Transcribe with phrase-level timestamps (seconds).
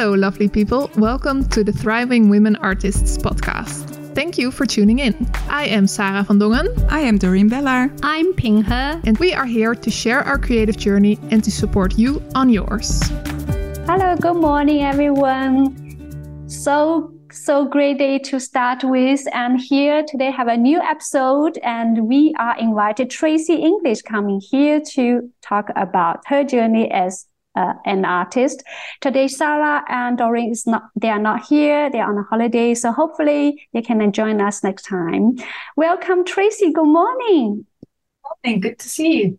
[0.00, 0.90] Hello, lovely people.
[0.96, 4.14] Welcome to the Thriving Women Artists podcast.
[4.14, 5.30] Thank you for tuning in.
[5.50, 6.90] I am Sarah van Dongen.
[6.90, 7.94] I am Dorien Bellar.
[8.02, 8.72] I'm Ping He.
[8.72, 13.02] And we are here to share our creative journey and to support you on yours.
[13.84, 16.48] Hello, good morning, everyone.
[16.48, 22.08] So so great day to start with and here today have a new episode and
[22.08, 27.26] we are invited tracey english coming here to talk about her journey as
[27.60, 28.62] uh, an artist.
[29.00, 31.90] Today sarah and dorien is not they are not here.
[31.90, 32.74] They're on a holiday.
[32.74, 35.36] So hopefully they can join us next time.
[35.76, 36.72] Welcome tracey.
[36.72, 37.66] Good morning.
[38.24, 38.60] Morning.
[38.60, 39.38] Good to see you.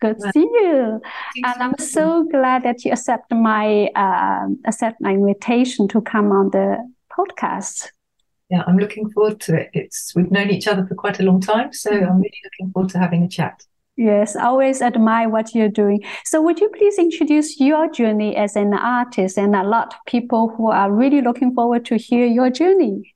[0.00, 1.00] Good to see you.
[1.44, 6.50] and i'm so glad that you accept my uh, accept my invitation to come on
[6.50, 6.78] the
[7.16, 7.90] podcast.
[8.50, 9.70] Yeah, I'm looking forward to it.
[9.72, 12.04] It's we've known each other for quite a long time, so mm-hmm.
[12.04, 13.64] I'm really looking forward to having a chat.
[14.00, 16.02] Yes, always admire what you're doing.
[16.24, 20.48] So, would you please introduce your journey as an artist and a lot of people
[20.56, 23.14] who are really looking forward to hear your journey?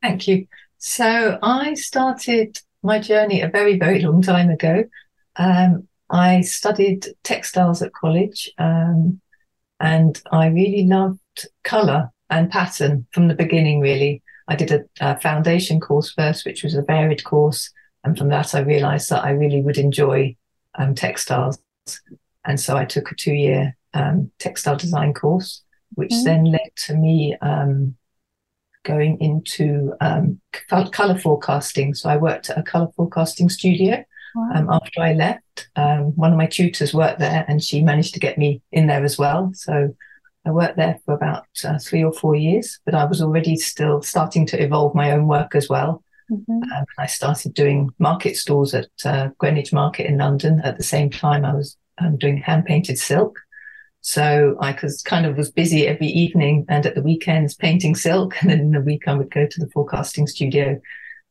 [0.00, 0.46] Thank you.
[0.78, 4.84] So, I started my journey a very, very long time ago.
[5.36, 9.20] Um, I studied textiles at college, um,
[9.80, 14.22] and I really loved color and pattern from the beginning, really.
[14.48, 17.70] I did a, a, foundation course first, which was a varied course.
[18.06, 20.36] And from that, I realized that I really would enjoy
[20.76, 21.58] um, textiles.
[22.44, 25.62] And so I took a two year um, textile design course,
[25.94, 26.24] which mm-hmm.
[26.24, 27.96] then led to me um,
[28.84, 31.94] going into um, color forecasting.
[31.94, 34.04] So I worked at a color forecasting studio.
[34.36, 34.50] Wow.
[34.54, 38.20] Um, after I left, um, one of my tutors worked there and she managed to
[38.20, 39.50] get me in there as well.
[39.54, 39.96] So
[40.44, 44.00] I worked there for about uh, three or four years, but I was already still
[44.02, 46.04] starting to evolve my own work as well.
[46.30, 46.62] Mm-hmm.
[46.72, 50.60] Um, I started doing market stalls at uh, Greenwich Market in London.
[50.64, 53.38] At the same time, I was um, doing hand painted silk.
[54.00, 58.40] So I was kind of was busy every evening and at the weekends painting silk.
[58.40, 60.80] And then in the week, I would go to the forecasting studio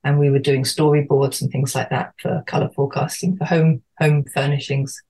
[0.03, 4.23] and we were doing storyboards and things like that for color forecasting for home home
[4.33, 5.01] furnishings.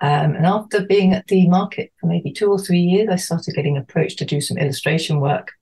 [0.00, 3.54] Um, and after being at the market for maybe two or three years, I started
[3.54, 5.52] getting approached to do some illustration work.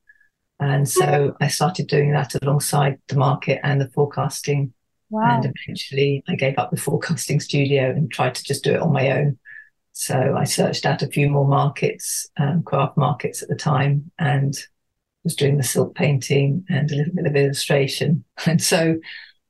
[0.60, 4.72] And so I started doing that alongside the market and the forecasting.
[5.10, 5.36] Wow.
[5.36, 8.92] And eventually I gave up the forecasting studio and tried to just do it on
[8.92, 9.38] my own.
[9.92, 14.56] So I searched out a few more markets, um, craft markets at the time, and
[15.24, 18.24] was doing the silk painting and a little bit of illustration.
[18.46, 18.98] And so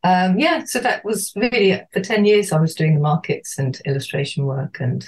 [0.05, 3.81] um, yeah, so that was really for 10 years, I was doing the markets and
[3.85, 5.07] illustration work and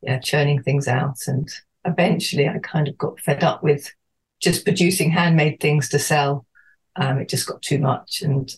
[0.00, 1.18] yeah, churning things out.
[1.26, 1.48] And
[1.84, 3.92] eventually I kind of got fed up with
[4.42, 6.46] just producing handmade things to sell.
[6.96, 8.54] Um, it just got too much and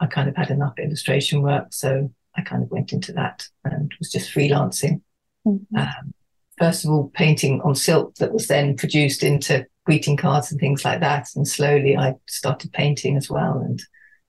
[0.00, 1.68] I kind of had enough illustration work.
[1.70, 5.02] So I kind of went into that and was just freelancing.
[5.46, 5.76] Mm-hmm.
[5.76, 6.14] Um,
[6.58, 10.84] first of all, painting on silk that was then produced into greeting cards and things
[10.84, 11.28] like that.
[11.36, 13.58] And slowly I started painting as well.
[13.58, 13.80] And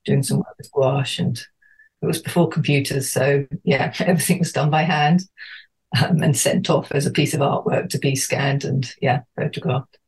[0.08, 1.38] doing some work with gouache and
[2.02, 3.12] it was before computers.
[3.12, 5.22] So yeah, everything was done by hand
[6.02, 10.00] um, and sent off as a piece of artwork to be scanned and yeah, photographed.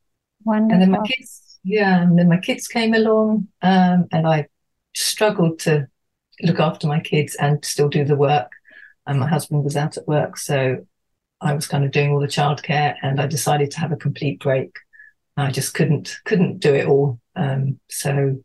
[0.44, 0.72] Wonderful.
[0.72, 4.46] And then my kids, yeah, and then my kids came along um, and I
[4.94, 5.88] struggled to
[6.42, 8.50] look after my kids and still do the work.
[9.06, 10.36] And my husband was out at work.
[10.36, 10.86] So
[11.40, 14.40] I was kind of doing all the childcare and I decided to have a complete
[14.40, 14.72] break.
[15.36, 17.18] I just couldn't couldn't do it all.
[17.34, 18.42] Um, so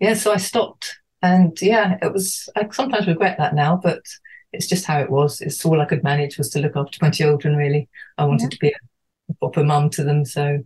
[0.00, 0.96] yeah, so I stopped.
[1.22, 4.02] And yeah, it was, I sometimes regret that now, but
[4.52, 5.40] it's just how it was.
[5.40, 7.88] It's all I could manage was to look after my children, really.
[8.18, 8.48] I wanted yeah.
[8.48, 10.24] to be a, proper mum to them.
[10.24, 10.58] So,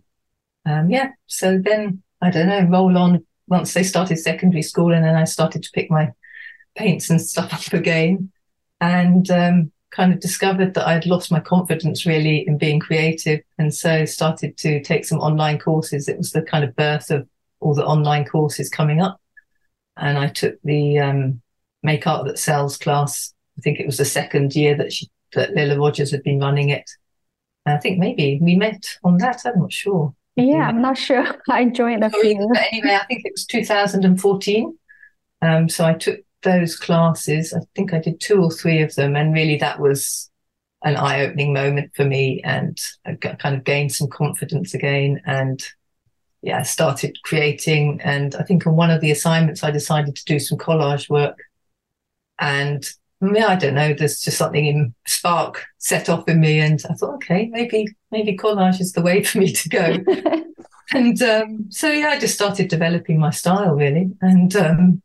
[0.67, 5.05] um, yeah, so then I don't know, roll on once they started secondary school and
[5.05, 6.11] then I started to pick my
[6.75, 8.31] paints and stuff up again
[8.81, 13.73] and um, kind of discovered that I'd lost my confidence really in being creative and
[13.73, 16.07] so started to take some online courses.
[16.07, 17.27] It was the kind of birth of
[17.59, 19.19] all the online courses coming up
[19.95, 21.41] and I took the um,
[21.83, 23.33] Make Art That Sells class.
[23.57, 26.69] I think it was the second year that she that Lilla Rogers had been running
[26.69, 26.89] it.
[27.65, 29.41] And I think maybe we met on that.
[29.45, 30.13] I'm not sure.
[30.37, 31.25] Yeah, I'm not sure.
[31.49, 32.47] I joined a few.
[32.53, 34.77] But anyway, I think it was 2014.
[35.41, 37.53] Um, so I took those classes.
[37.53, 40.29] I think I did two or three of them, and really that was
[40.83, 45.61] an eye-opening moment for me, and I kind of gained some confidence again, and
[46.41, 47.99] yeah, started creating.
[48.03, 51.37] And I think on one of the assignments, I decided to do some collage work.
[52.39, 52.87] And
[53.21, 56.59] yeah, I don't know, there's just something in spark set off in me.
[56.59, 59.97] And I thought, okay, maybe, maybe collage is the way for me to go.
[60.93, 64.11] and um, so, yeah, I just started developing my style really.
[64.21, 65.01] And um,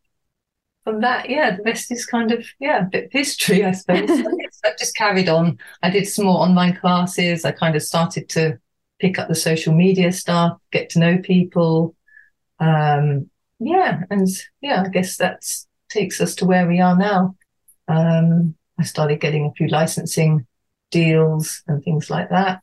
[0.85, 4.11] from that, yeah, the rest is kind of, yeah, a bit of history, I suppose.
[4.65, 5.59] I've just carried on.
[5.83, 7.45] I did some more online classes.
[7.45, 8.59] I kind of started to
[9.01, 11.97] pick up the social media stuff, get to know people.
[12.61, 13.29] Um,
[13.59, 14.29] yeah, and
[14.61, 15.43] yeah, I guess that
[15.91, 17.37] takes us to where we are now.
[17.89, 20.47] Um, I started getting a few licensing
[20.91, 22.63] deals and things like that.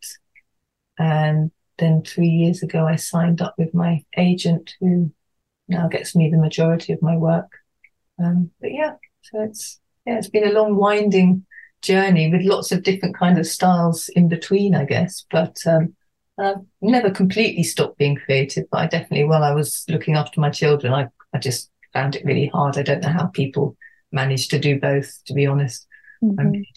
[0.99, 5.11] And then three years ago, I signed up with my agent who
[5.67, 7.49] now gets me the majority of my work.
[8.21, 11.45] Um, but yeah, so it's, yeah, it's been a long, winding
[11.81, 15.25] journey with lots of different kind of styles in between, I guess.
[15.31, 15.95] But um,
[16.37, 20.49] I've never completely stopped being creative, but I definitely, while I was looking after my
[20.49, 22.77] children, I, I just found it really hard.
[22.77, 23.77] I don't know how people
[24.11, 25.87] manage to do both, to be honest.
[26.21, 26.39] Mm-hmm.
[26.39, 26.67] I, really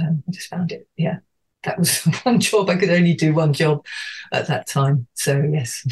[0.00, 1.18] um, I just found it, yeah.
[1.66, 2.70] That was one job.
[2.70, 3.84] I could only do one job
[4.32, 5.06] at that time.
[5.14, 5.86] So, yes.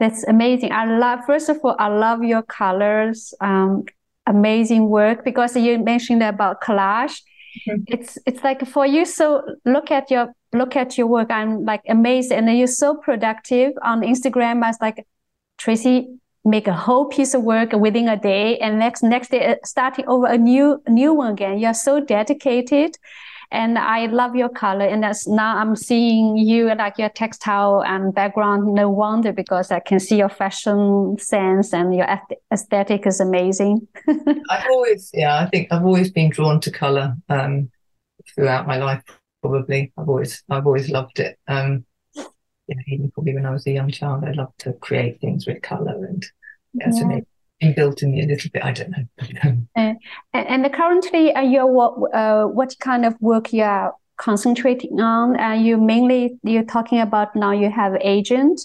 [0.00, 0.72] That's amazing.
[0.72, 3.32] I love, first of all, I love your colors.
[3.40, 3.84] Um,
[4.26, 7.20] amazing work because you mentioned about collage
[7.68, 7.82] Mm-hmm.
[7.88, 9.04] It's it's like for you.
[9.04, 11.30] So look at your look at your work.
[11.30, 14.62] I'm like amazed, and you're so productive on Instagram.
[14.62, 15.06] I was like,
[15.58, 16.08] Tracey,
[16.44, 20.06] make a whole piece of work within a day, and next next day uh, starting
[20.06, 21.58] over a new new one again.
[21.58, 22.96] You're so dedicated
[23.52, 24.84] and I love your color.
[24.84, 28.74] And that's now I'm seeing you like your textile and background.
[28.74, 32.06] No wonder because I can see your fashion sense and your
[32.52, 33.88] aesthetic is amazing.
[34.08, 37.70] I've always, yeah, I think I've always been drawn to color um,
[38.34, 39.02] throughout my life.
[39.42, 41.38] Probably, I've always, I've always loved it.
[41.48, 45.46] Um, yeah, even probably when I was a young child, I loved to create things
[45.46, 46.24] with color and
[46.74, 47.00] yeah, yeah.
[47.00, 47.22] so
[47.62, 48.64] inbuilt in me a little bit.
[48.64, 49.66] I don't know.
[49.76, 49.94] uh,
[50.34, 55.38] and currently, uh, your what uh, what kind of work you are concentrating on?
[55.38, 58.60] Uh, you mainly you're talking about now you have agent.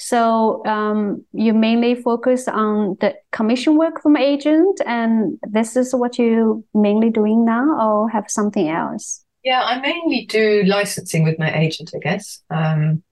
[0.00, 6.18] So um, you mainly focus on the commission work from agent, and this is what
[6.18, 9.24] you mainly doing now, or have something else?
[9.42, 12.40] Yeah, I mainly do licensing with my agent, I guess.
[12.48, 13.02] Um,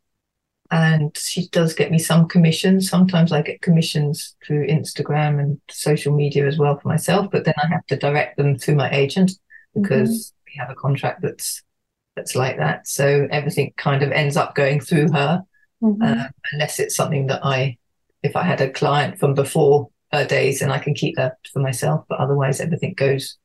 [0.70, 2.88] and she does get me some commissions.
[2.88, 7.54] Sometimes I get commissions through Instagram and social media as well for myself, but then
[7.62, 9.32] I have to direct them through my agent
[9.74, 10.44] because mm-hmm.
[10.46, 11.62] we have a contract that's
[12.16, 12.88] that's like that.
[12.88, 15.42] So everything kind of ends up going through her,
[15.82, 16.02] mm-hmm.
[16.02, 17.76] uh, unless it's something that I,
[18.22, 21.60] if I had a client from before her days, and I can keep that for
[21.60, 22.06] myself.
[22.08, 23.36] But otherwise, everything goes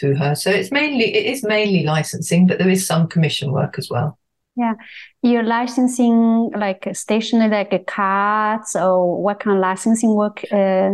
[0.00, 0.34] through her.
[0.34, 4.18] So it's mainly it is mainly licensing, but there is some commission work as well.
[4.56, 4.74] Yeah,
[5.22, 10.44] you're licensing like stationery, like cards, or what kind of licensing work?
[10.50, 10.90] Uh...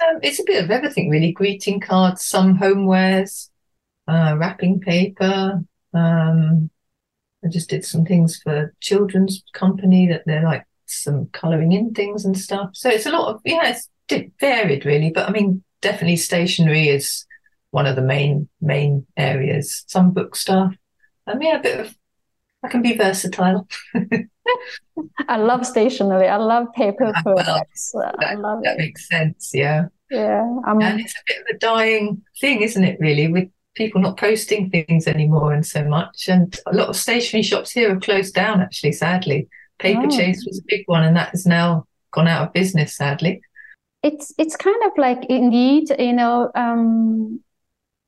[0.00, 1.32] Um, it's a bit of everything, really.
[1.32, 3.48] Greeting cards, some homewares,
[4.06, 5.62] uh, wrapping paper.
[5.92, 6.70] Um,
[7.44, 12.24] I just did some things for children's company that they're like some colouring in things
[12.24, 12.70] and stuff.
[12.74, 13.88] So it's a lot of yeah, it's
[14.40, 15.10] varied really.
[15.10, 17.26] But I mean, definitely stationery is
[17.70, 19.84] one of the main main areas.
[19.88, 20.74] Some book stuff.
[21.26, 21.96] I yeah, a bit of
[22.64, 23.68] I can be versatile.
[25.28, 26.28] I love stationery.
[26.28, 27.92] I love paper products.
[27.92, 28.78] Well, that, I love that it.
[28.78, 29.50] makes sense.
[29.52, 29.86] Yeah.
[30.10, 30.42] Yeah.
[30.66, 32.98] Um, and it's a bit of a dying thing, isn't it?
[33.00, 37.42] Really, with people not posting things anymore and so much, and a lot of stationery
[37.42, 38.60] shops here have closed down.
[38.60, 40.10] Actually, sadly, Paper oh.
[40.10, 42.96] Chase was a big one, and that has now gone out of business.
[42.96, 43.42] Sadly.
[44.02, 47.40] It's it's kind of like indeed, you know, um,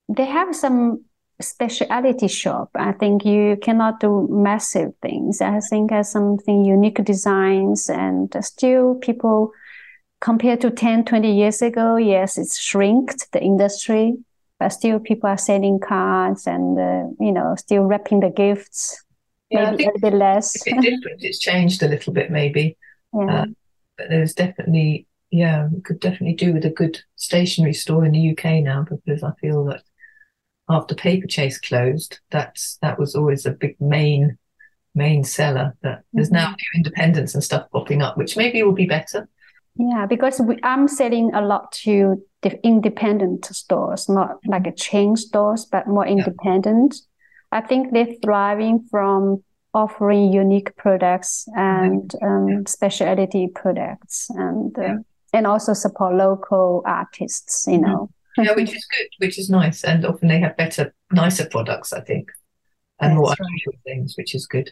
[0.09, 1.06] they have some
[1.41, 2.71] speciality shop.
[2.75, 5.41] I think you cannot do massive things.
[5.41, 9.53] I think as something unique designs and still people
[10.21, 14.15] compared to 10, 20 years ago, yes, it's shrinked the industry,
[14.59, 19.03] but still people are selling cards and, uh, you know, still wrapping the gifts.
[19.51, 20.55] Yeah, maybe a little bit less.
[20.55, 21.23] It's different.
[21.23, 22.77] It's changed a little bit, maybe.
[23.13, 23.43] Yeah.
[23.43, 23.47] Uh,
[23.97, 28.31] but there's definitely, yeah, we could definitely do with a good stationery store in the
[28.31, 29.83] UK now because I feel that
[30.69, 34.39] after Paperchase closed, that's that was always a big main
[34.95, 35.77] main seller.
[35.83, 36.55] That there's now mm-hmm.
[36.55, 39.29] new independents and stuff popping up, which maybe will be better.
[39.79, 45.17] Yeah, because we, I'm selling a lot to the independent stores, not like a chain
[45.17, 46.95] stores, but more independent.
[47.53, 47.59] Yeah.
[47.59, 49.45] I think they're thriving from
[49.75, 52.59] offering unique products and um, yeah.
[52.67, 54.97] specialty products, and uh, yeah.
[55.35, 57.67] and also support local artists.
[57.67, 57.91] You mm-hmm.
[57.93, 59.85] know, yeah, which is good, which is nice.
[59.85, 62.31] And often they have better, nicer products, I think,
[63.01, 63.81] and That's more unusual right.
[63.85, 64.71] things, which is good.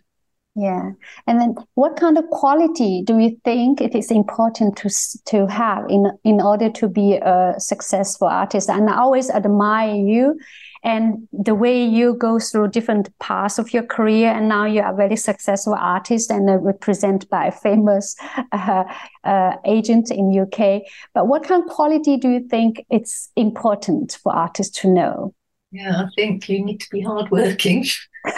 [0.56, 0.92] Yeah,
[1.26, 4.90] and then what kind of quality do you think it is important to
[5.26, 8.70] to have in in order to be a successful artist?
[8.70, 10.38] And I always admire you
[10.84, 14.92] and the way you go through different parts of your career and now you are
[14.92, 18.14] a very successful artist and represented by a famous
[18.52, 18.84] uh,
[19.24, 20.82] uh, agent in uk
[21.14, 25.34] but what kind of quality do you think it's important for artists to know?
[25.72, 27.86] Yeah i think you need to be hardworking.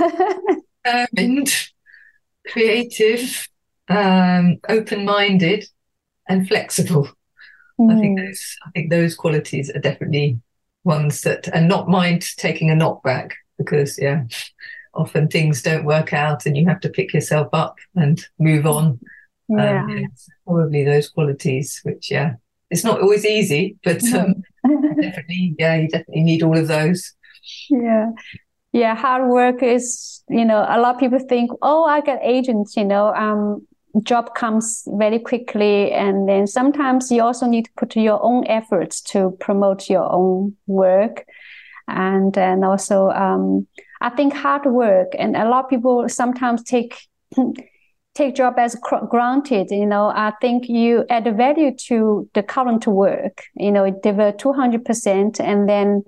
[0.85, 1.53] Determined
[2.49, 3.49] creative,
[3.89, 5.67] um, open-minded,
[6.29, 7.09] and flexible.
[7.79, 7.97] Mm.
[7.97, 10.41] I think those I think those qualities are definitely
[10.85, 14.25] ones that and not mind taking a knockback because yeah,
[14.95, 18.99] often things don't work out and you have to pick yourself up and move on.
[19.49, 19.83] Yeah.
[19.83, 20.07] Um, yeah
[20.47, 22.35] probably those qualities which yeah
[22.71, 24.43] it's not always easy but um,
[25.01, 27.13] definitely yeah you definitely need all of those
[27.71, 28.11] yeah
[28.77, 32.77] yeah hard work is you know a lot of people think oh i get agents
[32.77, 33.67] you know um
[34.03, 39.01] job comes very quickly and then sometimes you also need to put your own efforts
[39.01, 41.25] to promote your own work.
[41.89, 43.69] And and also um,
[44.01, 46.97] i think hard work and a lot of people sometimes take
[48.17, 48.75] take job as
[49.09, 50.09] granted you know.
[50.09, 56.03] I think you add value to the current work you know deliver 200% and then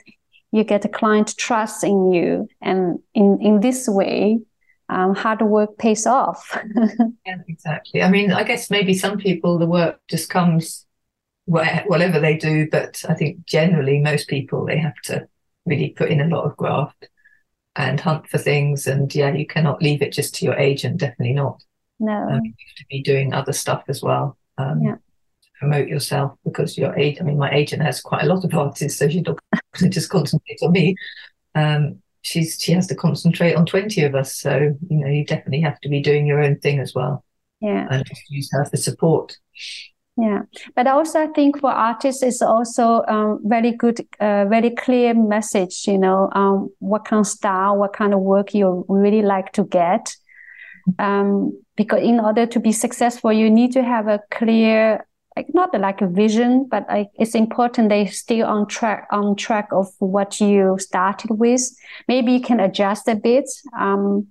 [0.53, 4.39] you get a client trust in you and in in this way
[4.91, 6.59] um, hard work pays off
[7.27, 10.87] yeah exactly i mean i guess maybe some people the work just comes
[11.45, 15.27] where, whatever they do but i think generally most people they have to
[15.67, 17.09] really put in a lot of graft
[17.77, 21.35] and hunt for things and yeah you cannot leave it just to your agent definitely
[21.35, 21.63] not
[22.01, 22.13] no.
[22.13, 24.37] Um, you have to be doing other stuff as well.
[24.57, 24.97] Um, yeah.
[25.59, 28.99] promote yourself because your agent, I mean, my agent has quite a lot of artists,
[28.99, 29.41] so she doesn't
[29.89, 30.97] just concentrate on me.
[31.55, 34.37] Um, she's she has to concentrate on 20 of us.
[34.37, 37.25] So, you know, you definitely have to be doing your own thing as well.
[37.61, 37.87] Yeah.
[37.91, 39.37] And just use her for support.
[40.21, 40.43] Yeah,
[40.75, 45.87] but also I think for artists it's also um, very good, uh, very clear message.
[45.87, 49.65] You know, um, what kind of style, what kind of work you really like to
[49.65, 50.17] get,
[50.99, 55.07] um, because in order to be successful, you need to have a clear,
[55.39, 59.69] like not like a vision, but like it's important they stay on track on track
[59.73, 61.63] of what you started with.
[62.09, 63.49] Maybe you can adjust a bit.
[63.79, 64.29] Um,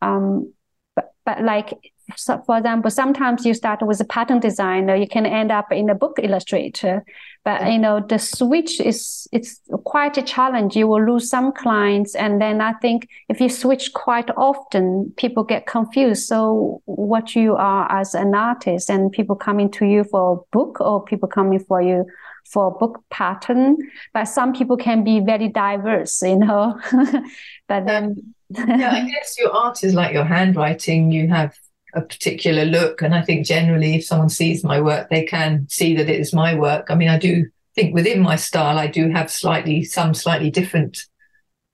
[0.00, 0.52] um,
[0.96, 1.74] but, but like
[2.16, 5.90] so for example, sometimes you start with a pattern designer, you can end up in
[5.90, 7.04] a book illustrator.
[7.42, 10.76] But you know, the switch is it's quite a challenge.
[10.76, 15.44] You will lose some clients, and then I think if you switch quite often, people
[15.44, 16.26] get confused.
[16.26, 20.80] So what you are as an artist, and people coming to you for a book,
[20.80, 22.04] or people coming for you
[22.44, 23.78] for a book pattern.
[24.12, 26.78] But some people can be very diverse, you know.
[27.68, 31.10] but then, yeah, I guess your art is like your handwriting.
[31.10, 31.54] You have
[31.94, 33.02] a particular look.
[33.02, 36.32] And I think generally, if someone sees my work, they can see that it is
[36.32, 36.86] my work.
[36.90, 41.06] I mean, I do think within my style, I do have slightly some slightly different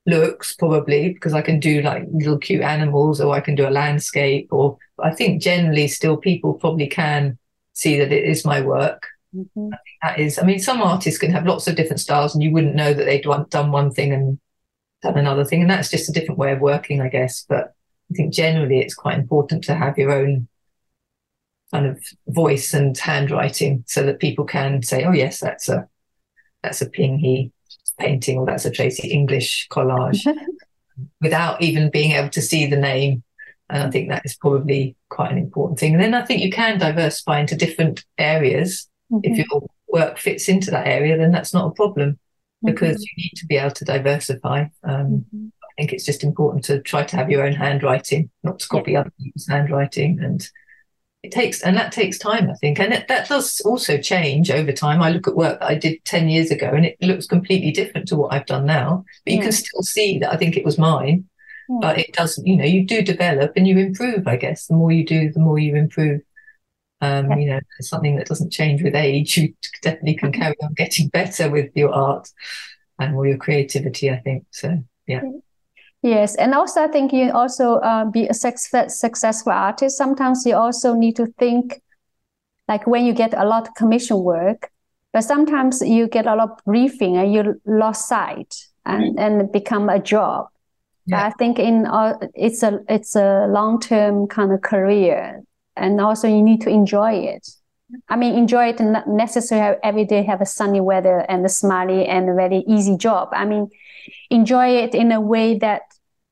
[0.07, 3.71] looks, probably because I can do like little cute animals, or I can do a
[3.71, 4.49] landscape.
[4.51, 7.39] Or I think generally, still people probably can
[7.73, 9.07] see that it is my work.
[9.35, 9.71] Mm-hmm.
[10.03, 12.75] that is, I mean, some artists can have lots of different styles, and you wouldn't
[12.75, 14.39] know that they'd done one thing and
[15.03, 17.45] done another thing, and that's just a different way of working, I guess.
[17.47, 17.75] But
[18.11, 20.49] I think generally it's quite important to have your own
[21.73, 25.89] kind of voice and handwriting so that people can say, oh yes, that's a
[26.63, 27.53] that's a Ping He
[27.99, 30.21] painting or that's a Tracey English collage
[31.21, 33.23] without even being able to see the name.
[33.69, 35.95] And I think that is probably quite an important thing.
[35.95, 38.89] And then I think you can diversify into different areas.
[39.11, 39.33] Mm-hmm.
[39.33, 42.19] If your work fits into that area, then that's not a problem
[42.63, 43.03] because mm-hmm.
[43.03, 44.67] you need to be able to diversify.
[44.85, 45.47] Um, mm-hmm
[45.77, 49.01] think it's just important to try to have your own handwriting, not to copy yeah.
[49.01, 50.19] other people's handwriting.
[50.23, 50.49] And
[51.23, 52.79] it takes, and that takes time, I think.
[52.79, 55.03] And it, that does also change over time.
[55.03, 58.09] I look at work that I did 10 years ago and it looks completely different
[58.09, 59.05] to what I've done now.
[59.25, 59.45] But you yeah.
[59.45, 61.29] can still see that I think it was mine.
[61.69, 61.79] Yeah.
[61.81, 64.67] But it doesn't, you know, you do develop and you improve, I guess.
[64.67, 66.23] The more you do, the more you improve.
[67.03, 69.37] Um, you know, something that doesn't change with age.
[69.37, 69.53] You
[69.83, 72.31] definitely can carry on getting better with your art
[72.99, 74.47] and more your creativity, I think.
[74.53, 75.21] So, yeah.
[76.07, 79.99] Yes, and also I think you also uh, be a success, successful artist.
[79.99, 81.83] Sometimes you also need to think,
[82.69, 84.71] like when you get a lot of commission work,
[85.13, 89.19] but sometimes you get a lot of briefing and you lost sight and mm-hmm.
[89.19, 90.47] and become a job.
[91.07, 91.27] Yeah.
[91.27, 95.43] I think in uh, it's a it's a long term kind of career,
[95.75, 97.49] and also you need to enjoy it.
[98.09, 102.07] I mean, enjoy it not necessarily every day have a sunny weather and a smiley
[102.07, 103.31] and a very easy job.
[103.33, 103.71] I mean,
[104.31, 105.83] enjoy it in a way that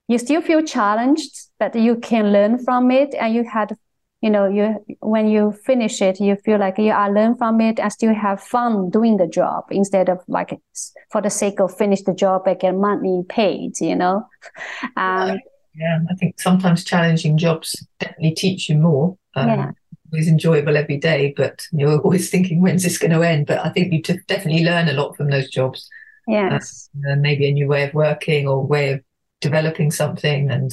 [0.09, 3.15] you still feel challenged, but you can learn from it.
[3.15, 3.77] And you had,
[4.21, 7.79] you know, you when you finish it, you feel like you are learn from it
[7.79, 10.61] and still have fun doing the job instead of like
[11.11, 13.81] for the sake of finish the job and get money paid.
[13.81, 14.29] You know.
[14.97, 15.39] Um,
[15.75, 19.17] yeah, I think sometimes challenging jobs definitely teach you more.
[19.35, 19.71] Um, yeah.
[20.13, 23.47] It's enjoyable every day, but you're always thinking, when's this going to end?
[23.47, 25.89] But I think you definitely learn a lot from those jobs.
[26.29, 26.89] Yes.
[27.11, 29.01] Uh, maybe a new way of working or way of
[29.49, 30.51] developing something.
[30.51, 30.71] And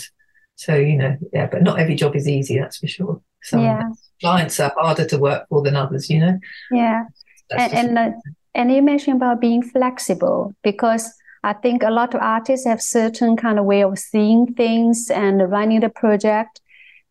[0.55, 3.15] So, you know, yeah, but not every job is easy, that's for sure.
[3.41, 3.81] Some Yeah.
[4.23, 6.35] clients are harder to work for than others, you know.
[6.71, 6.99] Yeah.
[7.49, 8.11] That's and and, uh,
[8.53, 11.03] and you mentioned about being flexible because
[11.43, 15.49] I think a lot of artists have certain kind of way of seeing things and
[15.49, 16.61] running the project.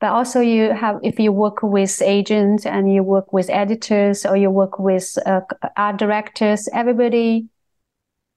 [0.00, 4.36] But also you have, if you work with agents and you work with editors or
[4.36, 5.40] you work with uh,
[5.76, 7.48] art directors, everybody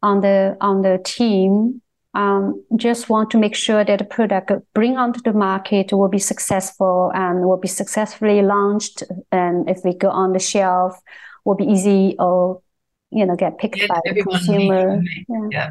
[0.01, 1.81] on the on the team
[2.13, 6.19] um, just want to make sure that the product bring onto the market will be
[6.19, 9.03] successful and will be successfully launched.
[9.31, 10.99] And if we go on the shelf,
[11.45, 12.61] will be easy or
[13.11, 15.01] you know get picked Yeah, by the needs consumer.
[15.27, 15.47] Yeah.
[15.51, 15.69] yeah,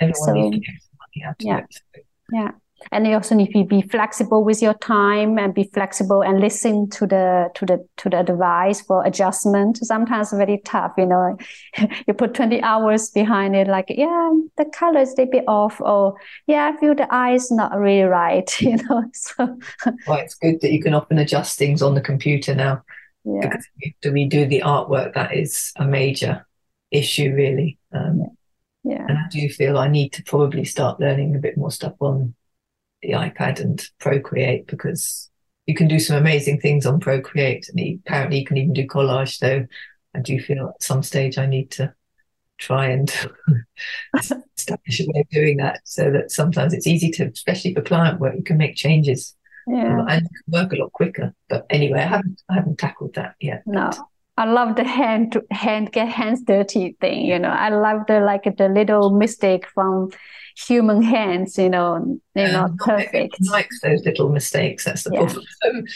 [0.00, 1.58] everyone So- needs to get money out Yeah.
[1.58, 2.04] it.
[2.32, 2.50] Yeah.
[2.92, 6.88] And you also need to be flexible with your time and be flexible and listen
[6.90, 9.78] to the to the to the advice for adjustment.
[9.78, 11.36] Sometimes very tough, you know.
[12.06, 16.14] you put 20 hours behind it, like, yeah, the color is a bit off, or
[16.46, 19.04] yeah, I feel the eyes not really right, you know.
[19.12, 19.58] So
[20.06, 22.82] Well, it's good that you can often adjust things on the computer now
[23.24, 23.40] yeah.
[23.42, 23.66] because
[24.02, 25.14] do we do the artwork?
[25.14, 26.46] That is a major
[26.90, 27.78] issue, really.
[27.92, 28.26] Um,
[28.82, 29.04] Yeah.
[29.06, 32.34] And I do feel I need to probably start learning a bit more stuff on
[33.02, 35.30] the iPad and Procreate because
[35.66, 37.68] you can do some amazing things on Procreate.
[37.68, 39.36] And apparently, you can even do collage.
[39.36, 39.66] So
[40.14, 41.94] I do feel at some stage I need to
[42.58, 43.10] try and
[44.16, 48.20] establish a way of doing that so that sometimes it's easy to, especially for client
[48.20, 49.34] work, you can make changes
[49.66, 50.04] Yeah.
[50.08, 51.34] and work a lot quicker.
[51.48, 53.62] But anyway, I haven't I haven't tackled that yet.
[53.66, 53.90] No.
[54.40, 57.50] I love the hand to hand get hands dirty thing, you know.
[57.50, 60.10] I love the like the little mistake from
[60.56, 63.38] human hands, you know, they're not Um, not perfect.
[63.50, 64.84] likes those little mistakes.
[64.84, 65.26] That's the Yeah.
[65.26, 65.44] problem.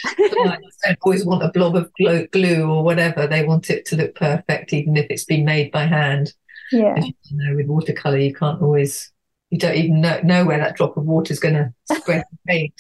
[0.84, 3.26] Don't always want a blob of glue, glue or whatever.
[3.26, 6.32] They want it to look perfect, even if it's been made by hand.
[6.70, 6.98] Yeah.
[7.00, 9.10] You know, with watercolor, you can't always,
[9.50, 12.38] you don't even know, know where that drop of water is going to spread the
[12.46, 12.74] paint.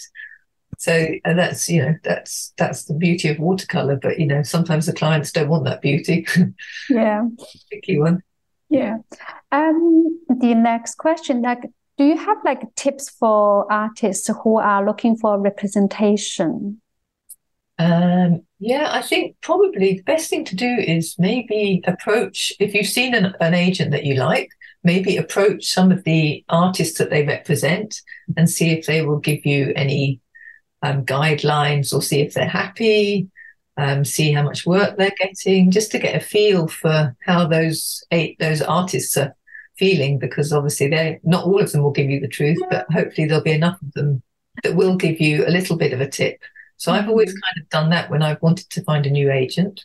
[0.78, 3.96] So and that's you know that's that's the beauty of watercolor.
[3.96, 6.26] But you know sometimes the clients don't want that beauty.
[6.90, 7.28] Yeah.
[7.70, 8.22] Tricky one.
[8.68, 8.98] Yeah.
[9.52, 15.16] Um, the next question, like, do you have like tips for artists who are looking
[15.16, 16.80] for representation?
[17.78, 22.86] Um, yeah, I think probably the best thing to do is maybe approach, if you've
[22.86, 24.50] seen an, an agent that you like,
[24.82, 28.00] maybe approach some of the artists that they represent
[28.36, 30.20] and see if they will give you any
[30.84, 33.28] um, guidelines or see if they're happy,
[33.76, 38.04] um, see how much work they're getting, just to get a feel for how those
[38.10, 39.34] eight those artists are
[39.78, 40.18] feeling.
[40.18, 43.42] Because obviously, they not all of them will give you the truth, but hopefully there'll
[43.42, 44.22] be enough of them
[44.62, 46.40] that will give you a little bit of a tip.
[46.76, 49.84] So I've always kind of done that when I've wanted to find a new agent.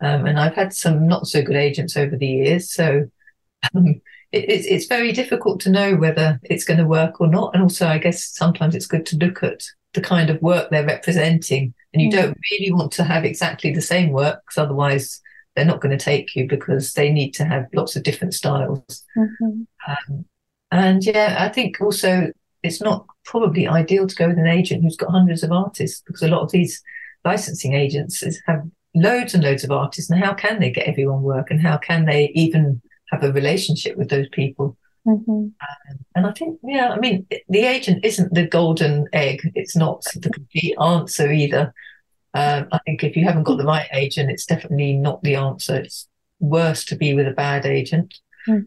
[0.00, 2.70] Um, and I've had some not so good agents over the years.
[2.70, 3.08] So
[3.74, 4.00] um,
[4.32, 7.54] it, it's, it's very difficult to know whether it's going to work or not.
[7.54, 9.62] And also, I guess sometimes it's good to look at
[9.94, 11.72] the kind of work they're representing.
[11.92, 12.12] And you Mm.
[12.12, 15.20] don't really want to have exactly the same work because otherwise
[15.54, 19.04] they're not going to take you because they need to have lots of different styles.
[19.16, 19.66] Mhm.
[19.86, 20.24] Um,
[20.72, 22.32] and yeah, I think also
[22.64, 26.22] it's not probably ideal to go with an agent who's got hundreds of artists because
[26.22, 26.82] a lot of these
[27.24, 28.62] licensing agents have
[28.96, 30.10] loads and loads of artists.
[30.10, 31.50] And how can they get everyone work?
[31.50, 34.76] And how can they even have a relationship with those people?
[35.06, 35.52] Mhm.
[36.14, 39.50] And I think, yeah, I mean, the agent isn't the golden egg.
[39.54, 41.74] It's not the complete answer either.
[42.34, 45.76] Um, I think if you haven't got the right agent, it's definitely not the answer.
[45.76, 46.08] It's
[46.40, 48.14] worse to be with a bad agent
[48.46, 48.66] Mhm.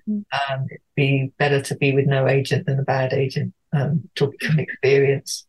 [0.50, 4.40] um, it'd be better to be with no agent than a bad agent, um, talking
[4.40, 5.46] from experience,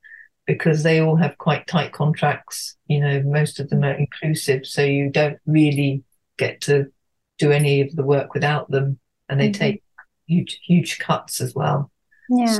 [0.47, 2.77] because they all have quite tight contracts.
[2.87, 6.03] You know, most of them are inclusive, so you don't really
[6.37, 6.93] get to
[7.39, 9.55] do any of the work without them, and they Mhm.
[9.55, 9.83] take
[10.29, 11.91] huge, huge cuts as well,
[12.29, 12.59] Yeah.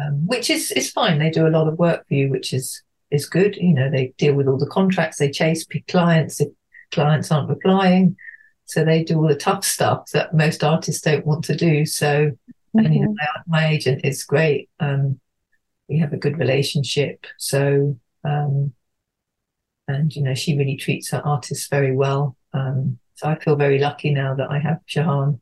[0.00, 1.18] um, which is is fine.
[1.18, 3.56] They do a lot of work for you, which is is good.
[3.56, 6.48] You know, they deal with all the contracts, they chase clients if
[6.92, 8.16] clients aren't replying.
[8.66, 11.86] So they do all the tough stuff that most artists don't want to do.
[11.86, 12.32] So,
[12.74, 13.14] and you know, Mhm.
[13.46, 14.68] my, my agent is great.
[14.78, 15.20] Um,
[15.88, 17.24] we have a good relationship.
[17.38, 18.74] So, um,
[19.86, 22.36] and you know, she really treats her artists very well.
[22.52, 25.40] Um, so I feel very lucky now that I have Jahan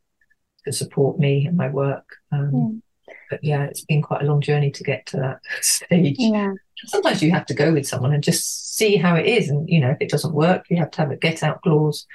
[0.67, 2.05] to support me and my work.
[2.31, 2.83] Um,
[3.29, 6.17] but yeah, it's been quite a long journey to get to that stage.
[6.19, 6.53] Yeah.
[6.85, 9.49] Sometimes you have to go with someone and just see how it is.
[9.49, 12.05] And, you know, if it doesn't work, you have to have a get out clause.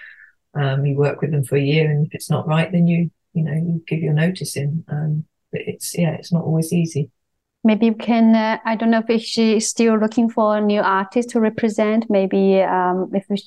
[0.54, 3.10] Um, you work with them for a year, and if it's not right, then you,
[3.32, 4.84] you know, you give your notice in.
[4.88, 7.10] Um, but it's, yeah, it's not always easy.
[7.64, 11.30] Maybe you can, uh, I don't know if she's still looking for a new artist
[11.30, 12.10] to represent.
[12.10, 13.42] Maybe um, if we,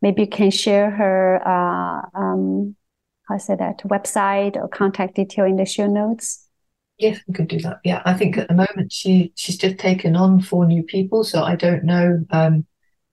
[0.00, 2.76] maybe you can share her, uh, um,
[3.28, 6.46] how say that, website or contact detail in the show notes.
[6.98, 7.80] Yes, we could do that.
[7.84, 11.42] Yeah, I think at the moment she she's just taken on four new people, so
[11.42, 12.66] I don't know um,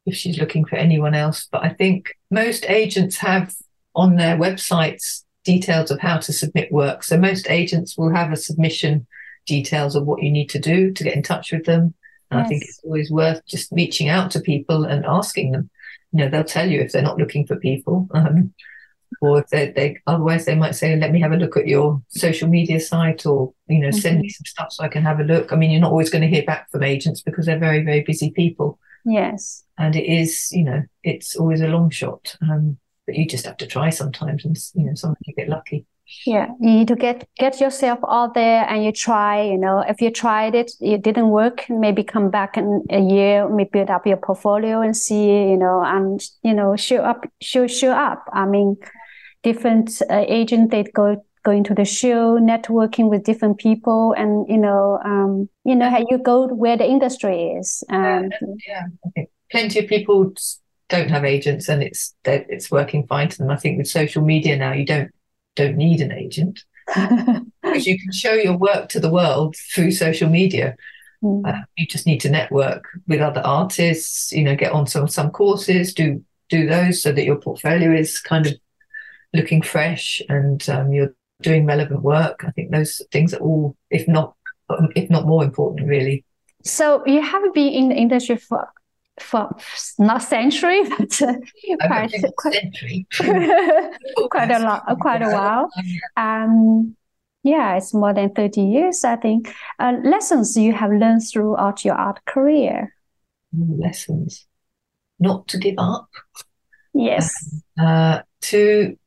[0.05, 1.47] if she's looking for anyone else.
[1.51, 3.55] But I think most agents have
[3.95, 7.03] on their websites details of how to submit work.
[7.03, 9.07] So most agents will have a submission
[9.47, 11.95] details of what you need to do to get in touch with them.
[12.29, 12.45] And yes.
[12.45, 15.69] I think it's always worth just reaching out to people and asking them.
[16.11, 18.07] You know, they'll tell you if they're not looking for people.
[18.13, 18.53] Um,
[19.19, 22.01] or if they, they otherwise they might say let me have a look at your
[22.09, 23.97] social media site or you know mm-hmm.
[23.97, 24.31] send me mm-hmm.
[24.31, 25.51] some stuff so i can have a look.
[25.51, 28.01] I mean you're not always going to hear back from agents because they're very very
[28.01, 28.79] busy people.
[29.05, 29.63] Yes.
[29.77, 33.57] And it is you know it's always a long shot um, but you just have
[33.57, 35.85] to try sometimes and you know sometimes you get lucky.
[36.25, 39.79] Yeah you need to get get yourself out there and you try you know.
[39.79, 43.89] If you tried it it didn't work maybe come back in a year maybe build
[43.89, 48.23] up your portfolio and see you know and you know show up show show up.
[48.33, 48.77] I mean
[49.43, 54.57] different uh, agent they go going to the show networking with different people and you
[54.57, 58.33] know um, you know how you go where the industry is and
[58.67, 58.83] yeah,
[59.15, 59.23] yeah.
[59.49, 60.31] plenty of people
[60.89, 64.55] don't have agents and it's it's working fine to them i think with social media
[64.55, 65.09] now you don't
[65.55, 66.63] don't need an agent
[67.63, 70.75] because you can show your work to the world through social media
[71.23, 71.41] mm.
[71.47, 75.31] uh, you just need to network with other artists you know get on some some
[75.31, 78.53] courses do do those so that your portfolio is kind of
[79.33, 82.43] looking fresh and um, you're doing relevant work.
[82.45, 84.35] I think those things are all, if not,
[84.95, 86.25] if not more important, really.
[86.63, 88.69] So you have been in the industry for
[89.19, 89.55] for
[89.99, 91.33] not century, but uh,
[91.85, 93.07] quite, quite, century.
[94.31, 95.69] quite a lot, quite a while.
[96.15, 96.95] Um,
[97.43, 99.53] yeah, it's more than thirty years, I think.
[99.79, 102.95] Uh, lessons you have learned throughout your art career.
[103.53, 104.47] Lessons,
[105.19, 106.09] not to give up.
[106.93, 107.33] Yes.
[107.79, 108.97] Uh, to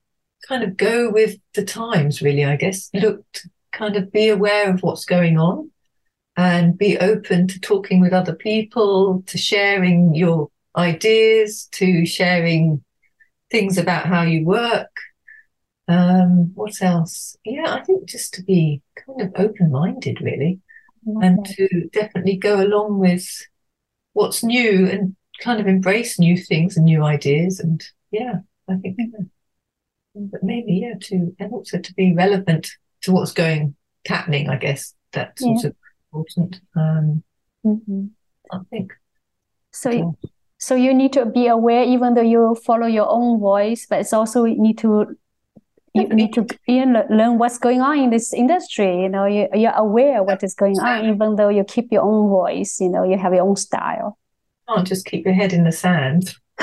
[0.46, 2.90] kind of go with the times, really, I guess.
[2.94, 3.24] Look,
[3.72, 5.70] kind of be aware of what's going on
[6.37, 12.83] and be open to talking with other people, to sharing your ideas, to sharing
[13.50, 14.90] things about how you work.
[15.87, 17.37] Um, what else?
[17.44, 20.61] Yeah, I think just to be kind of open minded, really,
[21.07, 23.26] and to definitely go along with
[24.14, 27.61] what's new and kind of embrace new things and new ideas.
[27.61, 28.37] And yeah,
[28.68, 28.98] I think
[30.14, 32.70] but maybe yeah to and also to be relevant
[33.03, 33.74] to what's going
[34.07, 35.48] happening i guess that's yeah.
[35.48, 35.72] also
[36.12, 37.22] important um
[37.64, 38.07] mm-hmm.
[38.53, 38.92] i think.
[39.72, 40.16] So you,
[40.59, 44.12] so you need to be aware even though you follow your own voice but it's
[44.12, 45.16] also you need to
[45.94, 46.87] you need to you.
[46.87, 50.55] know, learn what's going on in this industry you know you, you're aware what is
[50.55, 53.57] going on even though you keep your own voice you know you have your own
[53.57, 54.16] style.
[54.68, 56.35] You can't just keep your head in the sand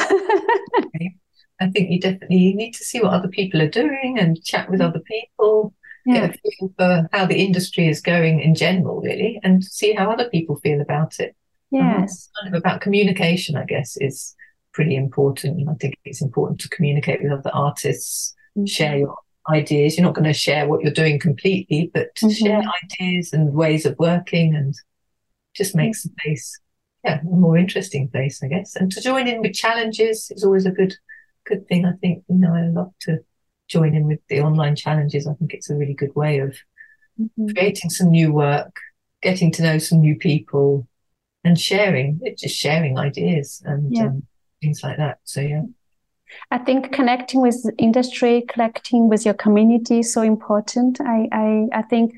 [1.62, 4.82] I think you definitely need to see what other people are doing and chat with
[4.82, 5.74] other people,
[6.06, 6.28] yeah.
[6.28, 10.12] get a feel for how the industry is going in general, really, and see how
[10.12, 11.36] other people feel about it.
[11.70, 12.30] Yes.
[12.42, 14.36] Kind of about communication, I guess, is
[14.74, 15.70] pretty important.
[15.70, 18.66] I think it's important to communicate with other artists, mm-hmm.
[18.66, 19.16] share your
[19.50, 19.98] ideas.
[19.98, 22.30] You're not going to share what you're doing completely, but mm-hmm.
[22.30, 24.74] share ideas and ways of working and
[25.56, 26.60] just makes the place,
[27.04, 28.76] yeah, a more interesting place, I guess.
[28.76, 30.96] And to join in with challenges is always a good
[31.46, 31.86] good thing.
[31.86, 33.20] I think, you know, I love to
[33.68, 35.28] join in with the online challenges.
[35.28, 36.56] I think it's a really good way of
[37.20, 37.48] mm-hmm.
[37.54, 38.76] creating some new work,
[39.22, 40.88] getting to know some new people
[41.44, 44.06] and sharing, just sharing ideas and yeah.
[44.06, 44.28] um,
[44.62, 45.20] things like that.
[45.24, 45.64] So, yeah.
[46.50, 51.02] I think connecting with industry, connecting with your community is so important.
[51.02, 52.14] I, I, I think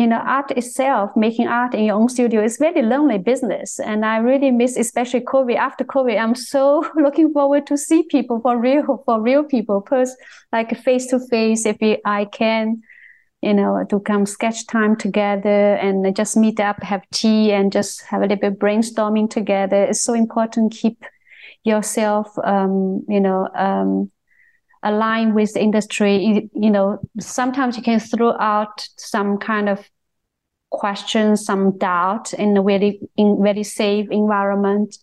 [0.00, 3.78] you know, art itself, making art in your own studio is very lonely business.
[3.78, 5.56] And I really miss, especially COVID.
[5.56, 10.16] After COVID, I'm so looking forward to see people for real, for real people, pers-
[10.54, 11.66] like face to face.
[11.66, 12.80] If I can,
[13.42, 18.00] you know, to come sketch time together and just meet up, have tea, and just
[18.04, 19.84] have a little bit brainstorming together.
[19.84, 20.72] It's so important.
[20.72, 21.04] Keep
[21.62, 24.10] yourself, um, you know, um,
[24.82, 26.16] align with the industry.
[26.16, 29.88] You, you know, sometimes you can throw out some kind of
[30.70, 34.96] questions, some doubt in a very in very safe environment.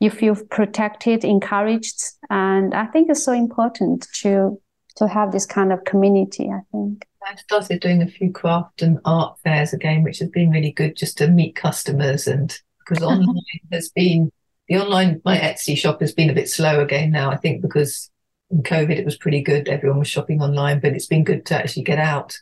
[0.00, 4.60] You feel protected, encouraged, and I think it's so important to
[4.96, 6.50] to have this kind of community.
[6.50, 7.06] I think.
[7.22, 10.96] I started doing a few craft and art fairs again, which has been really good
[10.96, 14.32] just to meet customers and because online has been
[14.68, 17.30] the online my Etsy shop has been a bit slow again now.
[17.30, 18.10] I think because
[18.50, 19.68] in COVID, it was pretty good.
[19.68, 22.36] Everyone was shopping online, but it's been good to actually get out,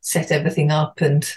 [0.00, 1.30] set everything up, and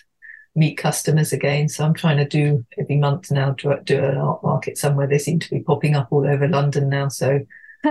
[0.55, 1.67] meet customers again.
[1.67, 5.07] So I'm trying to do every month now do, do an art market somewhere.
[5.07, 7.07] They seem to be popping up all over London now.
[7.09, 7.39] So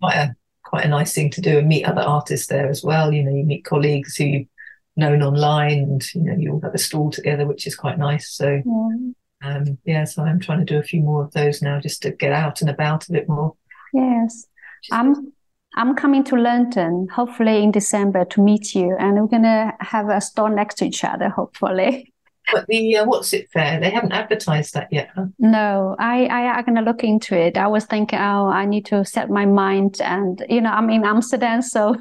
[0.00, 3.12] quite a quite a nice thing to do and meet other artists there as well.
[3.12, 4.48] You know, you meet colleagues who you've
[4.96, 8.30] known online, and you know you all have a stall together, which is quite nice.
[8.30, 9.12] So Yeah.
[9.42, 12.10] um, yeah, so I'm trying to do a few more of those now, just to
[12.10, 13.54] get out and about a bit more.
[13.92, 14.46] Yes.
[14.92, 15.32] I'm
[15.76, 20.20] I'm coming to London, hopefully in December to meet you, and we're gonna have a
[20.20, 22.12] store next to each other, hopefully.
[22.52, 23.78] But the uh, what's it fair?
[23.78, 25.26] They haven't advertised that yet, huh?
[25.38, 27.58] No, I, I am gonna look into it.
[27.58, 31.04] I was thinking, oh, I need to set my mind, and you know, I'm in
[31.04, 31.96] Amsterdam, so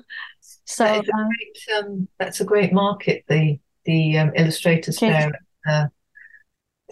[0.65, 3.25] so That a um, great, um, that's a great market.
[3.27, 5.33] The the um, illustrators fair
[5.67, 5.87] at uh,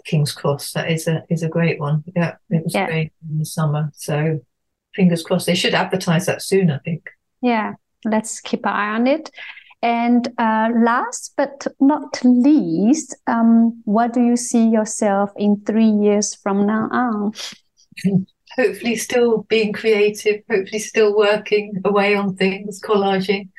[0.04, 0.72] King's Cross.
[0.72, 2.04] That is a is a great one.
[2.14, 2.86] Yeah, it was Yeah.
[2.86, 3.90] great in the summer.
[3.94, 4.40] So
[4.96, 5.46] fingers crossed.
[5.46, 6.70] They should advertise that soon.
[6.70, 7.10] I think.
[7.42, 9.30] yeah, let's keep an eye on it.
[9.82, 16.34] And uh, last but not least, um, what do you see yourself in three years
[16.34, 17.32] from now on?
[18.56, 20.42] Hopefully, still being creative.
[20.50, 23.50] Hopefully, still working away on things, collaging.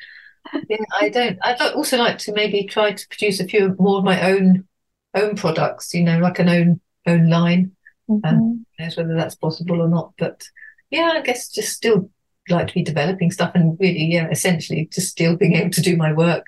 [0.68, 1.38] Yeah, I don't.
[1.42, 4.66] I'd also like to maybe try to produce a few more of my own
[5.14, 5.94] own products.
[5.94, 7.72] You know, like an own own line.
[8.10, 8.64] Mhm.
[8.78, 10.14] knows whether that's possible or not.
[10.18, 10.42] But
[10.90, 12.10] yeah, I guess just still
[12.48, 15.96] like to be developing stuff and really, yeah, essentially just still being able to do
[15.96, 16.46] my work.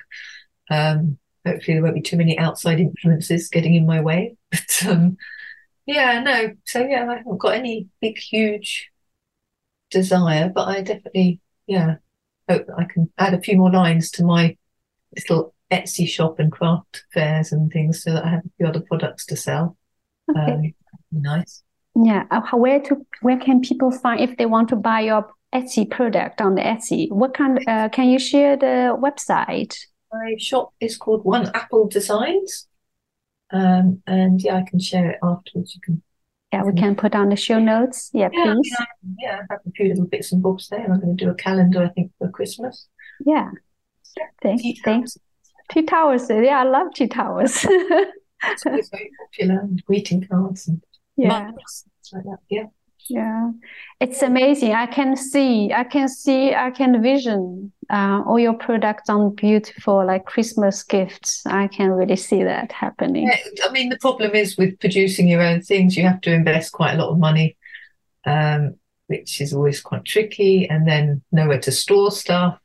[0.69, 4.35] Um, hopefully there won't be too many outside influences getting in my way.
[4.51, 5.17] But um,
[5.85, 6.53] yeah, no.
[6.65, 8.89] So yeah, I haven't got any big, huge
[9.89, 11.95] desire, but I definitely, yeah,
[12.49, 14.57] hope that I can add a few more lines to my
[15.15, 18.81] little Etsy shop and craft fairs and things so that I have a few other
[18.81, 19.77] products to sell.
[20.29, 20.41] Okay.
[20.41, 20.73] Um,
[21.11, 21.63] nice.
[21.95, 25.89] Yeah, uh, where to where can people find if they want to buy your Etsy
[25.89, 27.11] product on the Etsy?
[27.11, 29.77] What kind uh, can you share the website?
[30.11, 32.67] My shop is called One Apple Designs.
[33.51, 35.75] Um, and yeah, I can share it afterwards.
[35.75, 36.01] You can,
[36.53, 38.09] Yeah, we can put on the show notes.
[38.13, 38.75] Yeah, yeah, I mean, please.
[38.79, 38.85] I,
[39.19, 40.83] yeah, I have a few little bits and bobs there.
[40.83, 42.87] And I'm going to do a calendar, I think, for Christmas.
[43.25, 43.49] Yeah.
[44.41, 45.13] Tea thanks.
[45.13, 45.17] towels.
[45.69, 46.29] Tea towers.
[46.29, 47.65] Yeah, I love tea towers.
[48.43, 49.61] It's always very popular.
[49.61, 50.81] And greeting cards and
[51.17, 51.51] Yeah.
[51.51, 52.37] mugs, like that.
[52.49, 52.65] Yeah.
[53.09, 53.51] Yeah,
[53.99, 54.73] it's amazing.
[54.73, 60.05] I can see, I can see, I can vision uh, all your products on beautiful
[60.05, 61.43] like Christmas gifts.
[61.45, 63.23] I can really see that happening.
[63.27, 66.73] Yeah, I mean, the problem is with producing your own things, you have to invest
[66.73, 67.57] quite a lot of money,
[68.25, 68.75] um,
[69.07, 72.59] which is always quite tricky, and then nowhere to store stuff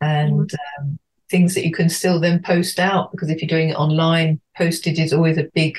[0.00, 0.98] and um,
[1.30, 4.98] things that you can still then post out because if you're doing it online, postage
[4.98, 5.76] is always a big,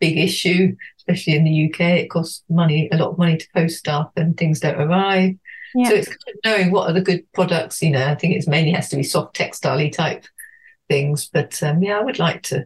[0.00, 1.80] big issue, especially in the UK.
[1.80, 5.34] It costs money, a lot of money to post stuff, and things don't arrive.
[5.74, 5.88] Yeah.
[5.88, 7.82] So it's kind of knowing what are the good products.
[7.82, 10.24] You know, I think it's mainly has to be soft textile type
[10.88, 12.64] things, but um, yeah, I would like to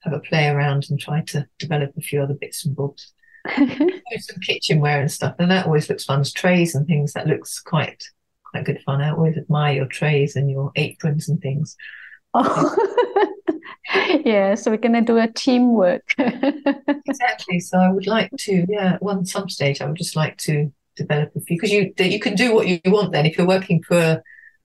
[0.00, 3.12] have a play around and try to develop a few other bits and bobs.
[3.56, 6.24] Some kitchenware and stuff, and that always looks fun.
[6.24, 8.02] Trays and things, that looks quite
[8.54, 9.02] quite good fun.
[9.02, 11.76] I always admire your trays and your aprons and things.
[12.32, 13.26] Oh.
[14.24, 16.14] yeah, so we're gonna do a teamwork.
[17.06, 17.60] Exactly.
[17.60, 21.30] So I would like to, yeah, one some stage, I would just like to develop
[21.36, 23.12] a few because you you can do what you want.
[23.12, 24.22] Then, if you're working for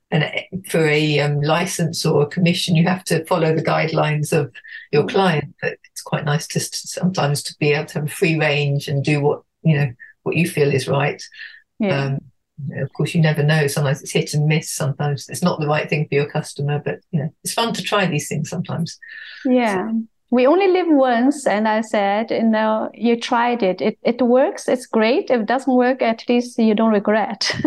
[0.09, 0.23] an
[0.67, 4.51] for a um, license or a commission, you have to follow the guidelines of
[4.91, 5.53] your client.
[5.61, 9.03] But it's quite nice to, to sometimes to be able to have free range and
[9.03, 9.91] do what you know
[10.23, 11.21] what you feel is right.
[11.79, 12.05] Yeah.
[12.05, 12.19] Um,
[12.77, 13.67] of course, you never know.
[13.67, 14.69] Sometimes it's hit and miss.
[14.69, 16.81] Sometimes it's not the right thing for your customer.
[16.83, 18.97] But you know, it's fun to try these things sometimes.
[19.45, 19.91] Yeah.
[20.31, 23.81] We only live once, and I said, you know, you tried it.
[23.81, 24.67] It it works.
[24.67, 25.31] It's great.
[25.31, 27.51] If it doesn't work, at least you don't regret.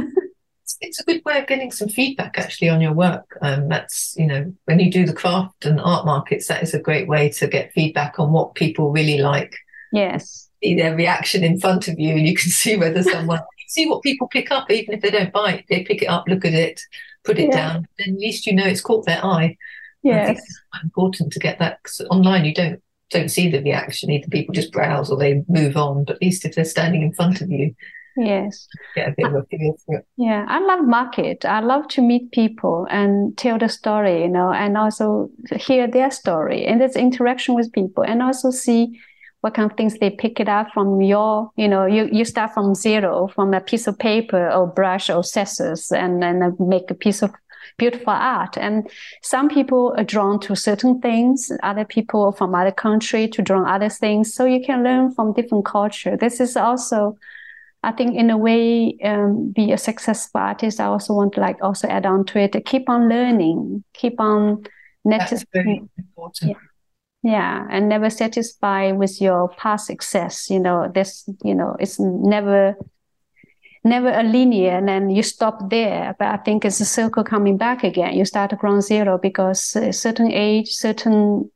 [0.63, 3.37] it's, it's a good way of getting some feedback actually on your work.
[3.43, 6.81] Um, that's you know when you do the craft and art markets, that is a
[6.81, 9.57] great way to get feedback on what people really like.
[9.93, 10.49] Yes.
[10.63, 13.41] See their reaction in front of you, and you can see whether someone
[13.73, 15.65] see what people pick up, even if they don't buy it.
[15.69, 16.81] They pick it up, look at it,
[17.25, 17.57] put it Yeah.
[17.57, 17.89] down.
[17.99, 19.57] Then at least you know it's caught their eye.
[20.03, 20.37] Yes.
[20.39, 22.45] it's important to get that 'cause online.
[22.45, 22.81] You don't
[23.11, 24.11] don't see the reaction.
[24.11, 26.05] Either people just browse or they move on.
[26.05, 27.75] But at least if they're standing in front of you,
[28.17, 28.67] Yes.
[28.95, 30.07] get a bit of a feel for it.
[30.17, 31.45] Yeah, I love market.
[31.45, 35.29] I love to meet people and tell the story, you know, and also
[35.67, 38.99] hear their story and this interaction with people and also see
[39.43, 42.55] what kind of things they pick it up from your, you know, you, you start
[42.55, 46.95] from zero, from a piece of paper or brush or scissors and then make a
[46.95, 47.33] piece of
[47.77, 48.57] beautiful art.
[48.57, 48.89] And
[49.23, 53.89] some people are drawn to certain things, other people from other country to draw other
[53.89, 54.33] things.
[54.33, 56.17] So you can learn from different culture.
[56.17, 57.17] This is also
[57.85, 60.79] I think in a way, um, be a successful artist.
[60.79, 64.65] I also want to like also add on to it, keep on learning, keep on
[65.05, 66.53] That's very important.
[66.53, 66.59] yeah,
[67.23, 70.51] and never satisfied with your past success.
[70.51, 72.77] You know, this, you know, it's never
[73.85, 76.15] never a linear and then you stop there.
[76.19, 78.15] But i think it's a circle coming back again.
[78.15, 81.51] You start ground zero because a certain age certain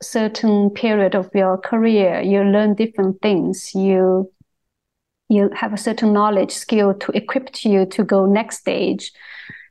[0.00, 3.74] certain period of your career you learn different things.
[3.74, 4.32] You
[5.28, 9.12] you have a certain knowledge skill to equip you to go next stage.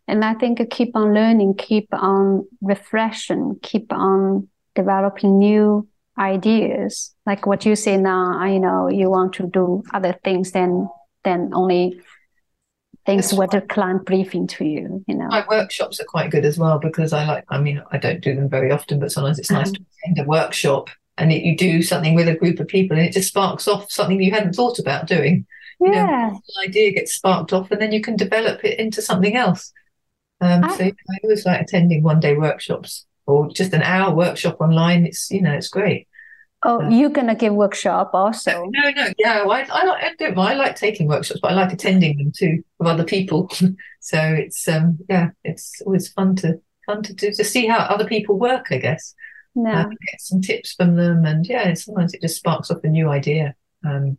[0.10, 5.88] And i think keep on learning keep on refreshing keep on developing new
[6.20, 10.88] ideas like what you say now you know you want to do other things than
[11.24, 12.00] than only
[13.06, 15.28] things what the client briefing to you you know?
[15.28, 18.36] My workshops are quite good as well because i like i mean i don't do
[18.36, 19.76] them very often but sometimes it's nice uh-huh.
[19.76, 23.06] to attend a workshop and it, you do something with a group of people and
[23.06, 25.46] it just sparks off something you hadn't thought about doing.
[25.80, 26.28] Yeah.
[26.28, 29.74] You know, idea gets sparked off and then you can develop it into something else.
[30.42, 34.58] Um, I, so I always like attending one day workshops or just an hour workshop
[34.60, 35.06] online.
[35.06, 36.08] It's you know it's great.
[36.64, 38.52] Oh, uh, you're gonna give workshop also?
[38.72, 39.44] No, no, yeah.
[39.44, 42.64] I, I like I don't I like taking workshops, but I like attending them too
[42.80, 43.50] with other people.
[44.00, 48.06] so it's um yeah, it's always fun to fun to do to see how other
[48.06, 48.68] people work.
[48.72, 49.14] I guess.
[49.54, 49.72] No.
[49.72, 53.10] Uh, get some tips from them, and yeah, sometimes it just sparks up a new
[53.10, 53.56] idea.
[53.86, 54.18] Um,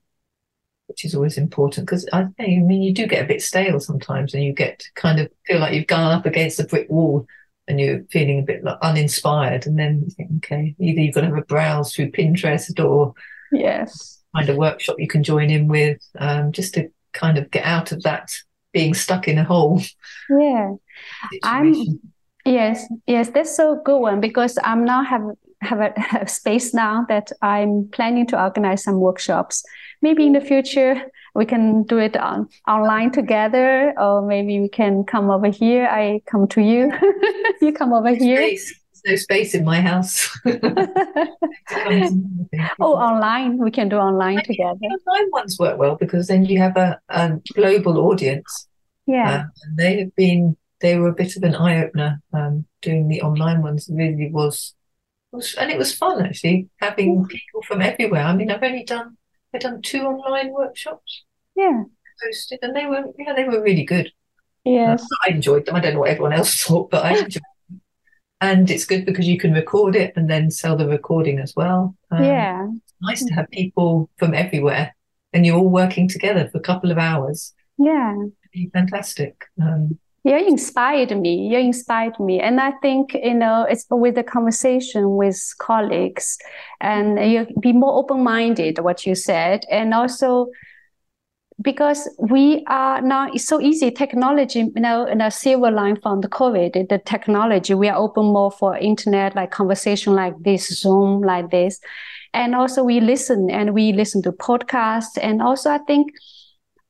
[0.87, 4.35] which is always important because I, I mean you do get a bit stale sometimes,
[4.35, 7.27] and you get kind of feel like you've gone up against a brick wall
[7.69, 11.21] and you're feeling a bit like uninspired, and then you think, okay, either you've got
[11.21, 13.15] to have a browse through Pinterest or
[13.53, 17.65] yes, find a workshop you can join in with, um, just to kind of get
[17.65, 18.31] out of that
[18.73, 19.83] being stuck in a hole.
[20.31, 20.75] Yeah,
[21.43, 21.75] I'm.
[22.45, 25.23] Yes, yes, that's so good one because I'm now have
[25.61, 29.65] have a have space now that I'm planning to organize some workshops.
[30.03, 31.03] Maybe in the future
[31.35, 35.87] we can do it on online together, or maybe we can come over here.
[35.87, 36.93] I come to you,
[37.61, 38.39] you come over There's here.
[38.39, 38.81] Space.
[39.05, 40.29] There's no space in my house.
[42.81, 44.79] oh, online we can do online together.
[44.83, 48.67] Online ones work well because then you have a, a global audience.
[49.07, 52.21] Yeah, uh, and they have been they were a bit of an eye opener.
[52.33, 54.75] Um, doing the online ones really was
[55.39, 58.23] was, and it was fun actually having people from everywhere.
[58.23, 59.17] I mean, I've only done
[59.55, 61.25] I've done two online workshops.
[61.57, 61.85] Yeah,
[62.25, 64.13] hosted, and they were yeah they were really good.
[64.65, 65.77] Yes, uh, I enjoyed them.
[65.77, 67.81] I don't know what everyone else thought, but I enjoyed them.
[68.41, 71.97] And it's good because you can record it and then sell the recording as well.
[72.11, 74.95] Um, yeah, it's nice to have people from everywhere,
[75.33, 77.55] and you're all working together for a couple of hours.
[77.79, 78.15] Yeah,
[78.73, 79.45] fantastic.
[79.61, 81.49] Um, you inspired me.
[81.49, 82.41] You inspired me.
[82.41, 86.39] And i think you know it's with the conversation with colleagues
[86.81, 89.65] and you be more open-minded what you said.
[89.71, 90.49] And also
[91.61, 96.21] because we are now it's so easy technology you know in a silver line from
[96.21, 101.23] the covid the technology we are open more for internet like conversation like this zoom
[101.23, 101.81] like this.
[102.35, 105.19] And also we listen and we listen to podcasts.
[105.21, 106.13] And also i think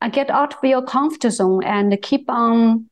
[0.00, 2.87] I get out of your comfort zone and keep on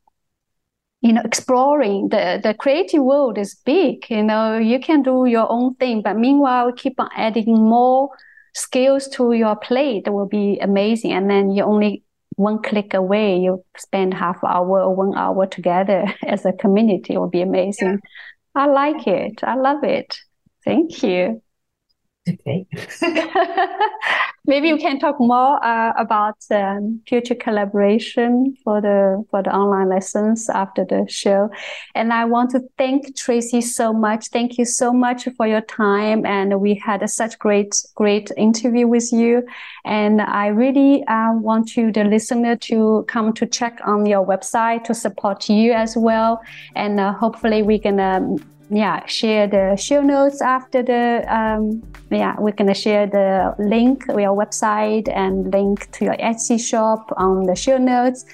[1.01, 2.09] you know exploring.
[2.09, 6.17] The the creative world is big you know you can do your own thing but
[6.17, 8.09] meanwhile keep on adding more
[8.53, 10.05] skills to your plate.
[10.05, 11.11] That will be amazing.
[11.11, 12.03] And then you only
[12.35, 17.13] one click away you spend half hour or one hour together as a community.
[17.13, 17.99] It will be amazing.
[18.55, 18.63] Yeah.
[18.63, 19.43] i like it.
[19.43, 20.17] I love it.
[20.65, 21.41] Thank you
[22.27, 22.65] okay.
[24.49, 29.89] Maybe you can talk more uh, about um, future collaboration for the for the online
[29.89, 31.49] lessons after the show.
[31.95, 34.27] And i want to thank tracey so much.
[34.27, 36.25] Thank you so much for your time.
[36.25, 39.45] And we had a such great great interview with you.
[39.83, 44.85] And i really uh, want you the listener to come to check on your website
[44.85, 46.41] to support you as well.
[46.73, 48.37] And uh, hopefully we can um,
[48.69, 54.35] yeah share the show notes after the um, yeah we're gonna share the link your
[54.35, 58.25] website and link to your etsy shop on the show notes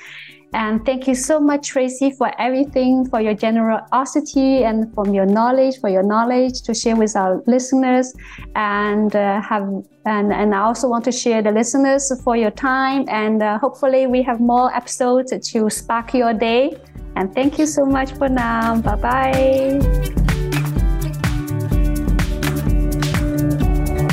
[0.54, 5.80] and thank you so much tracey for everything for your generosity and from your knowledge
[5.80, 8.14] for your knowledge to share with our listeners.
[8.56, 9.68] And uh, have
[10.06, 13.06] and, and i also want to share the listeners for your time.
[13.08, 16.76] And uh, hopefully we have more episodes to spark your day.
[17.16, 18.82] And thank you so much for now.
[18.82, 20.33] Bye bye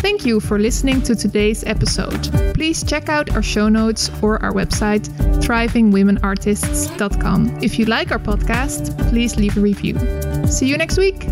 [0.00, 2.32] Thank you for listening to today's episode.
[2.54, 5.06] Please check out our show notes or our website,
[5.44, 7.58] thrivingwomenartists.com.
[7.62, 9.98] If you like our podcast, please leave a review.
[10.46, 11.26] See you next week.